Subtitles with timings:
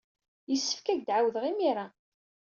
[0.49, 1.85] Yessefk ad ak-d-ɛawdeɣ imir-a.